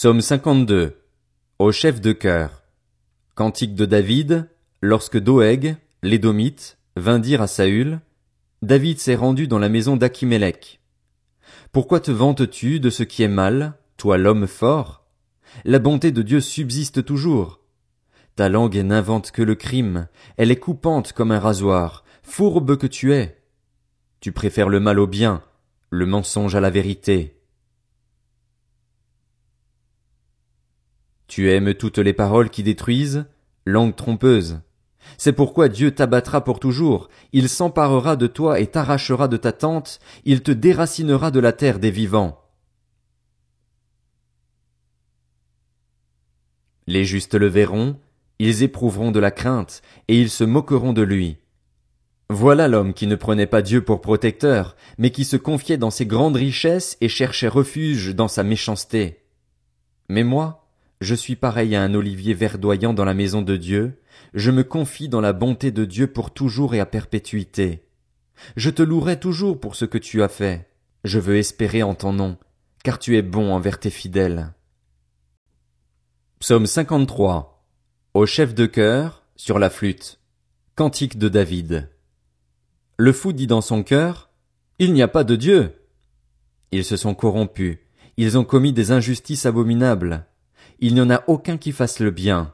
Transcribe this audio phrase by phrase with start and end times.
[0.00, 0.94] Psaume 52.
[1.58, 2.62] Au chef de chœur.
[3.34, 4.48] Cantique de David,
[4.80, 5.74] lorsque Doeg,
[6.04, 7.98] l'édomite, vint dire à Saül,
[8.62, 10.80] David s'est rendu dans la maison d'Achimélec.
[11.72, 15.04] Pourquoi te vantes-tu de ce qui est mal, toi l'homme fort?
[15.64, 17.58] La bonté de Dieu subsiste toujours.
[18.36, 20.06] Ta langue n'invente que le crime,
[20.36, 23.42] elle est coupante comme un rasoir, fourbe que tu es.
[24.20, 25.42] Tu préfères le mal au bien,
[25.90, 27.37] le mensonge à la vérité.
[31.28, 33.26] Tu aimes toutes les paroles qui détruisent,
[33.66, 34.60] langue trompeuse.
[35.16, 40.00] C'est pourquoi Dieu t'abattra pour toujours, il s'emparera de toi et t'arrachera de ta tente,
[40.24, 42.42] il te déracinera de la terre des vivants.
[46.86, 47.98] Les justes le verront,
[48.38, 51.36] ils éprouveront de la crainte, et ils se moqueront de lui.
[52.30, 56.06] Voilà l'homme qui ne prenait pas Dieu pour protecteur, mais qui se confiait dans ses
[56.06, 59.24] grandes richesses et cherchait refuge dans sa méchanceté.
[60.08, 60.57] Mais moi,
[61.00, 64.00] je suis pareil à un olivier verdoyant dans la maison de Dieu,
[64.34, 67.84] je me confie dans la bonté de Dieu pour toujours et à perpétuité.
[68.56, 70.68] Je te louerai toujours pour ce que tu as fait.
[71.04, 72.36] Je veux espérer en ton nom,
[72.82, 74.52] car tu es bon envers tes fidèles.
[76.40, 77.64] Psaume 53.
[78.14, 80.20] Au chef de chœur, sur la flûte.
[80.74, 81.90] Cantique de David.
[82.96, 84.30] Le fou dit dans son cœur,
[84.78, 85.74] Il n'y a pas de Dieu.
[86.72, 87.78] Ils se sont corrompus,
[88.16, 90.26] ils ont commis des injustices abominables.
[90.80, 92.52] Il n'y en a aucun qui fasse le bien.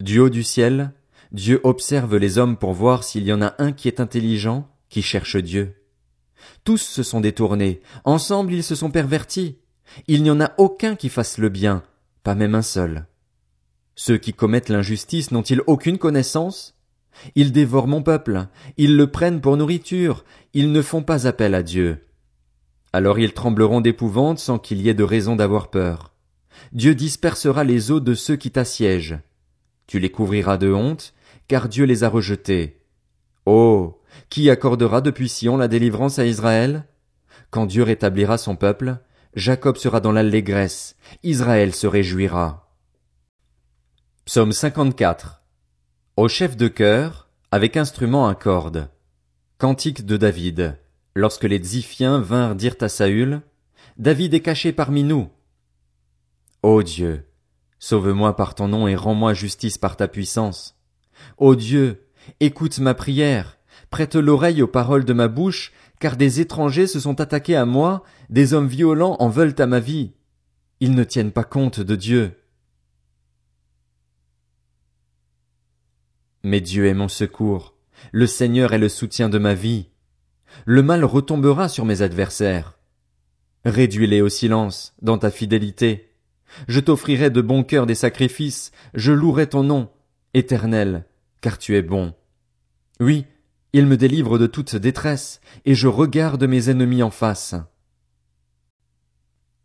[0.00, 0.92] Du haut du ciel,
[1.32, 5.00] Dieu observe les hommes pour voir s'il y en a un qui est intelligent, qui
[5.00, 5.74] cherche Dieu.
[6.64, 9.58] Tous se sont détournés, ensemble ils se sont pervertis.
[10.08, 11.82] Il n'y en a aucun qui fasse le bien,
[12.22, 13.06] pas même un seul.
[13.94, 16.74] Ceux qui commettent l'injustice n'ont-ils aucune connaissance?
[17.34, 21.62] Ils dévorent mon peuple, ils le prennent pour nourriture, ils ne font pas appel à
[21.62, 22.06] Dieu.
[22.92, 26.11] Alors ils trembleront d'épouvante sans qu'il y ait de raison d'avoir peur.
[26.72, 29.18] Dieu dispersera les eaux de ceux qui t'assiègent.
[29.86, 31.14] Tu les couvriras de honte,
[31.48, 32.80] car Dieu les a rejetés.
[33.46, 34.00] Oh.
[34.30, 36.86] Qui accordera depuis Sion la délivrance à Israël?
[37.50, 38.98] Quand Dieu rétablira son peuple,
[39.34, 42.76] Jacob sera dans l'allégresse, Israël se réjouira.
[44.24, 45.42] Psaume 54.
[46.16, 48.88] Au chef de chœur, avec instrument à cordes.
[49.58, 50.78] Cantique de David.
[51.14, 53.42] Lorsque les Ziphiens vinrent dire à Saül,
[53.98, 55.28] David est caché parmi nous.
[56.62, 57.26] Ô Dieu,
[57.80, 60.78] Sauve-moi par ton nom et rends-moi justice par ta puissance.
[61.36, 62.06] Ô Dieu,
[62.38, 63.58] écoute ma prière,
[63.90, 68.04] prête l'oreille aux paroles de ma bouche, car des étrangers se sont attaqués à moi,
[68.30, 70.12] des hommes violents en veulent à ma vie.
[70.78, 72.38] Ils ne tiennent pas compte de Dieu.
[76.44, 77.74] Mais Dieu est mon secours,
[78.12, 79.88] le Seigneur est le soutien de ma vie.
[80.66, 82.78] Le mal retombera sur mes adversaires.
[83.64, 86.11] Réduis-les au silence, dans ta fidélité.
[86.68, 89.90] Je t'offrirai de bon cœur des sacrifices, je louerai ton nom,
[90.34, 91.04] éternel,
[91.40, 92.14] car tu es bon.
[93.00, 93.26] Oui,
[93.72, 97.54] il me délivre de toute détresse, et je regarde mes ennemis en face.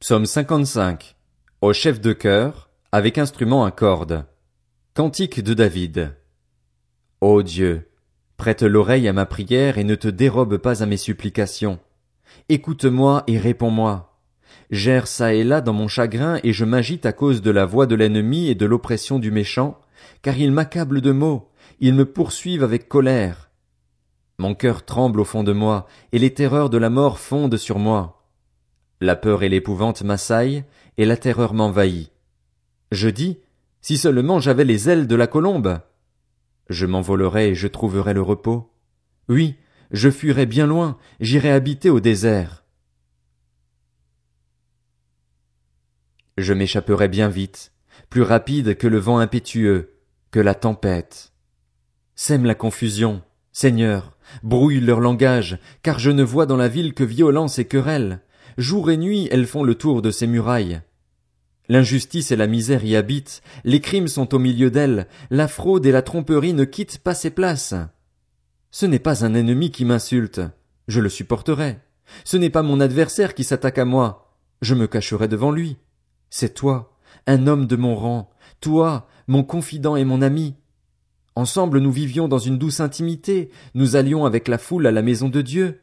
[0.00, 1.16] Psaume 55.
[1.60, 4.24] Au chef de chœur, avec instrument à cordes.
[4.94, 6.16] Cantique de David.
[7.20, 7.90] Ô Dieu,
[8.36, 11.78] prête l'oreille à ma prière et ne te dérobe pas à mes supplications.
[12.48, 14.09] Écoute-moi et réponds-moi.
[14.70, 17.86] J'erre çà et là dans mon chagrin et je m'agite à cause de la voix
[17.86, 19.80] de l'ennemi et de l'oppression du méchant,
[20.22, 21.48] car ils m'accablent de maux,
[21.80, 23.50] ils me poursuivent avec colère.
[24.38, 27.78] Mon cœur tremble au fond de moi, et les terreurs de la mort fondent sur
[27.78, 28.24] moi.
[29.00, 30.64] La peur et l'épouvante m'assaillent,
[30.98, 32.12] et la terreur m'envahit.
[32.92, 33.38] Je dis,
[33.82, 35.80] si seulement j'avais les ailes de la colombe.
[36.68, 38.72] Je m'envolerais et je trouverais le repos.
[39.28, 39.56] Oui,
[39.90, 42.59] je fuirais bien loin, j'irais habiter au désert.
[46.40, 47.72] Je m'échapperai bien vite,
[48.08, 49.94] plus rapide que le vent impétueux,
[50.30, 51.32] que la tempête.
[52.14, 57.04] Sème la confusion, Seigneur, brouille leur langage, car je ne vois dans la ville que
[57.04, 58.20] violence et querelle.
[58.58, 60.82] Jour et nuit elles font le tour de ces murailles.
[61.68, 65.92] L'injustice et la misère y habitent, les crimes sont au milieu d'elles, la fraude et
[65.92, 67.74] la tromperie ne quittent pas ces places.
[68.70, 70.40] Ce n'est pas un ennemi qui m'insulte,
[70.88, 71.78] je le supporterai.
[72.24, 75.76] Ce n'est pas mon adversaire qui s'attaque à moi, je me cacherai devant lui.
[76.30, 76.96] C'est toi,
[77.26, 78.30] un homme de mon rang,
[78.60, 80.54] toi, mon confident et mon ami.
[81.34, 85.28] Ensemble nous vivions dans une douce intimité, nous allions avec la foule à la maison
[85.28, 85.80] de Dieu.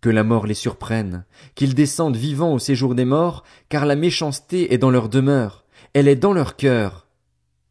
[0.00, 4.72] Que la mort les surprenne, qu'ils descendent vivants au séjour des morts, car la méchanceté
[4.72, 5.64] est dans leur demeure,
[5.94, 7.06] elle est dans leur cœur.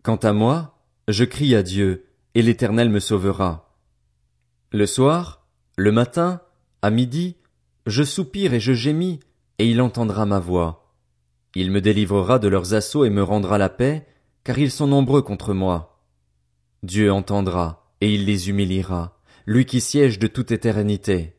[0.04, 2.06] Quant à moi, je crie à Dieu,
[2.36, 3.76] et l'Éternel me sauvera.
[4.72, 5.46] Le soir,
[5.78, 6.42] le matin,
[6.82, 7.36] à midi,
[7.86, 9.20] je soupire et je gémis,
[9.60, 10.81] et il entendra ma voix.
[11.56, 14.08] Il me délivrera de leurs assauts et me rendra la paix,
[14.44, 16.04] car ils sont nombreux contre moi.
[16.84, 21.36] Dieu entendra, et il les humiliera, lui qui siège de toute éternité.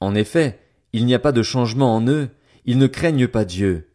[0.00, 0.60] En effet,
[0.92, 2.30] il n'y a pas de changement en eux,
[2.64, 3.90] ils ne craignent pas Dieu.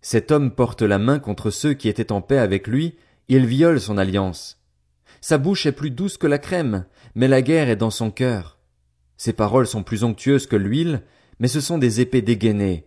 [0.00, 2.96] Cet homme porte la main contre ceux qui étaient en paix avec lui,
[3.28, 4.60] il viole son alliance.
[5.20, 6.84] Sa bouche est plus douce que la crème,
[7.14, 8.58] mais la guerre est dans son cœur.
[9.16, 11.02] Ses paroles sont plus onctueuses que l'huile,
[11.38, 12.86] mais ce sont des épées dégainées.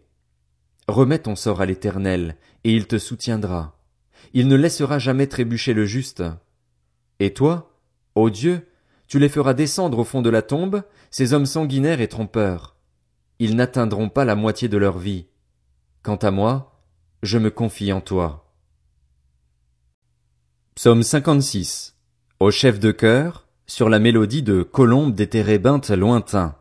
[0.88, 3.80] Remets ton sort à l'Éternel, et il te soutiendra.
[4.34, 6.24] Il ne laissera jamais trébucher le juste.
[7.20, 7.78] Et toi,
[8.16, 8.68] ô Dieu,
[9.08, 12.76] tu les feras descendre au fond de la tombe, ces hommes sanguinaires et trompeurs.
[13.40, 15.28] Ils n'atteindront pas la moitié de leur vie.
[16.04, 16.82] Quant à moi,
[17.24, 18.52] je me confie en toi.
[20.76, 21.96] Psaume 56.
[22.40, 26.57] Au chef de chœur, sur la mélodie de Colombe des térébintes lointains.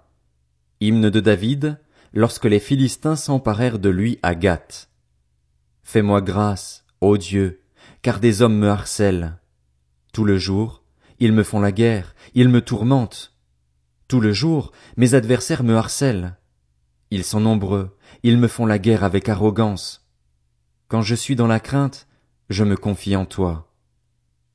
[0.81, 1.78] Hymne de David,
[2.12, 4.90] lorsque les Philistins s'emparèrent de lui à Gath.
[5.82, 7.62] Fais-moi grâce, ô Dieu,
[8.02, 9.38] car des hommes me harcèlent.
[10.12, 10.82] Tout le jour,
[11.19, 13.34] ils me font la guerre, ils me tourmentent.
[14.08, 16.37] Tout le jour, mes adversaires me harcèlent.
[17.11, 20.06] Ils sont nombreux, ils me font la guerre avec arrogance.
[20.88, 22.06] Quand je suis dans la crainte,
[22.50, 23.73] je me confie en toi.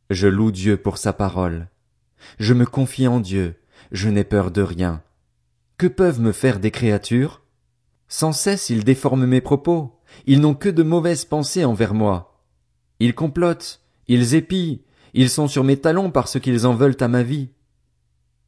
[0.10, 1.70] Je loue Dieu pour sa parole.
[2.40, 3.60] Je me confie en Dieu,
[3.92, 5.02] je n'ai peur de rien.
[5.82, 7.42] Que peuvent me faire des créatures?
[8.08, 12.46] Sans cesse ils déforment mes propos, ils n'ont que de mauvaises pensées envers moi.
[13.00, 14.84] Ils complotent, ils épient,
[15.16, 17.50] ils sont sur mes talons parce qu'ils en veulent à ma vie.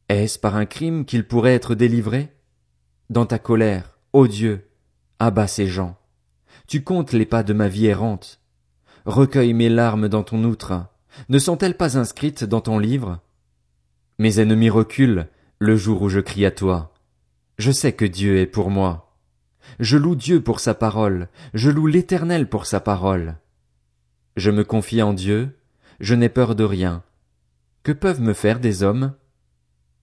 [0.08, 2.32] Est-ce par un crime qu'ils pourraient être délivrés?
[3.10, 4.70] Dans ta colère, ô Dieu,
[5.18, 5.96] abat ces gens.
[6.68, 8.42] Tu comptes les pas de ma vie errante.
[9.06, 10.86] Recueille mes larmes dans ton outre.
[11.28, 13.18] Ne sont-elles pas inscrites dans ton livre?
[14.20, 15.26] Mes ennemis reculent
[15.58, 16.93] le jour où je crie à toi.
[17.58, 19.16] Je sais que Dieu est pour moi.
[19.78, 23.36] Je loue Dieu pour sa parole, je loue l'Éternel pour sa parole.
[24.36, 25.56] Je me confie en Dieu,
[26.00, 27.02] je n'ai peur de rien.
[27.82, 29.14] Que peuvent me faire des hommes?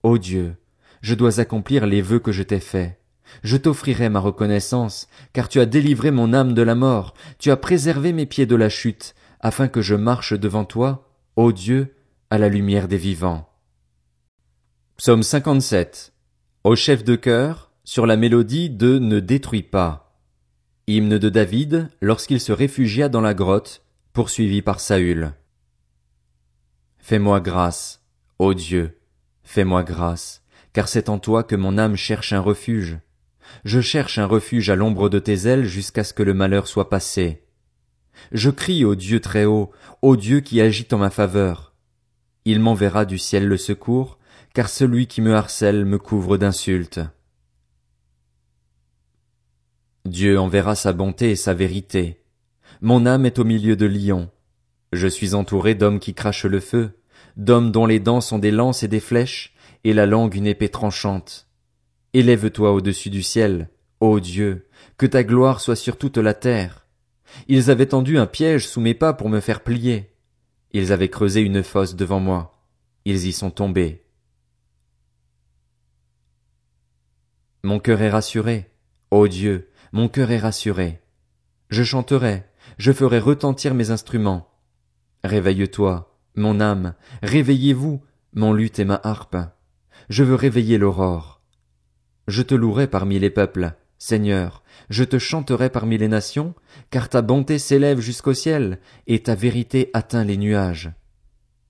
[0.02, 0.56] Ô Dieu,
[1.02, 2.98] je dois accomplir les vœux que je t'ai faits.
[3.42, 7.56] Je t'offrirai ma reconnaissance, car tu as délivré mon âme de la mort, tu as
[7.56, 11.94] préservé mes pieds de la chute, afin que je marche devant toi, ô Dieu,
[12.30, 13.48] à la lumière des vivants.
[14.96, 16.11] Psaume 57
[16.64, 20.16] au chef de chœur, sur la mélodie de Ne détruis pas.
[20.86, 25.32] Hymne de David lorsqu'il se réfugia dans la grotte, poursuivi par Saül.
[26.98, 28.04] Fais-moi grâce,
[28.38, 29.00] ô Dieu,
[29.42, 32.98] fais-moi grâce, car c'est en toi que mon âme cherche un refuge.
[33.64, 36.88] Je cherche un refuge à l'ombre de tes ailes jusqu'à ce que le malheur soit
[36.88, 37.44] passé.
[38.30, 41.74] Je crie au Dieu très haut, au Dieu qui agit en ma faveur.
[42.44, 44.18] Il m'enverra du ciel le secours,
[44.54, 47.00] car celui qui me harcèle me couvre d'insultes.
[50.04, 52.22] Dieu enverra sa bonté et sa vérité.
[52.80, 54.30] Mon âme est au milieu de lions.
[54.92, 56.98] Je suis entouré d'hommes qui crachent le feu,
[57.36, 59.54] d'hommes dont les dents sont des lances et des flèches,
[59.84, 61.48] et la langue une épée tranchante.
[62.12, 63.70] Élève-toi au-dessus du ciel,
[64.00, 64.66] ô Dieu,
[64.98, 66.86] que ta gloire soit sur toute la terre.
[67.48, 70.10] Ils avaient tendu un piège sous mes pas pour me faire plier.
[70.72, 72.62] Ils avaient creusé une fosse devant moi.
[73.04, 74.02] Ils y sont tombés.
[77.64, 78.70] Mon cœur est rassuré.
[79.10, 81.00] Ô Dieu, mon cœur est rassuré.
[81.68, 82.44] Je chanterai,
[82.76, 84.48] je ferai retentir mes instruments.
[85.22, 88.02] Réveille-toi, mon âme, réveillez-vous,
[88.34, 89.36] mon luth et ma harpe.
[90.08, 91.40] Je veux réveiller l'aurore.
[92.26, 96.54] Je te louerai parmi les peuples, Seigneur, je te chanterai parmi les nations,
[96.90, 100.90] car ta bonté s'élève jusqu'au ciel, et ta vérité atteint les nuages.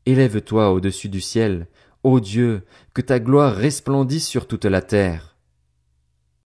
[0.07, 1.66] Élève-toi au-dessus du ciel,
[2.02, 2.64] ô Dieu,
[2.95, 5.32] que ta gloire resplendisse sur toute la terre.